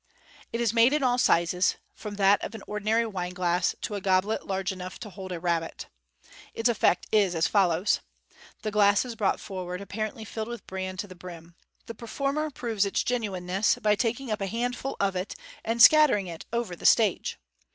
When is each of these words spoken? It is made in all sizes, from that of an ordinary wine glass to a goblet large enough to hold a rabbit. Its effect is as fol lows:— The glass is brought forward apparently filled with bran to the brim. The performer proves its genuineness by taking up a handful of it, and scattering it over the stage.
It 0.51 0.59
is 0.59 0.73
made 0.73 0.93
in 0.93 1.03
all 1.03 1.19
sizes, 1.19 1.75
from 1.93 2.15
that 2.15 2.43
of 2.43 2.55
an 2.55 2.63
ordinary 2.65 3.05
wine 3.05 3.33
glass 3.35 3.75
to 3.81 3.93
a 3.93 4.01
goblet 4.01 4.47
large 4.47 4.71
enough 4.71 4.97
to 5.01 5.11
hold 5.11 5.31
a 5.31 5.39
rabbit. 5.39 5.89
Its 6.55 6.67
effect 6.67 7.05
is 7.11 7.35
as 7.35 7.45
fol 7.45 7.67
lows:— 7.67 7.99
The 8.63 8.71
glass 8.71 9.05
is 9.05 9.13
brought 9.15 9.39
forward 9.39 9.79
apparently 9.79 10.25
filled 10.25 10.47
with 10.47 10.65
bran 10.65 10.97
to 10.97 11.07
the 11.07 11.13
brim. 11.13 11.53
The 11.85 11.93
performer 11.93 12.49
proves 12.49 12.83
its 12.83 13.03
genuineness 13.03 13.75
by 13.75 13.93
taking 13.93 14.31
up 14.31 14.41
a 14.41 14.47
handful 14.47 14.97
of 14.99 15.15
it, 15.15 15.35
and 15.63 15.79
scattering 15.83 16.25
it 16.25 16.47
over 16.51 16.75
the 16.75 16.87
stage. 16.87 17.37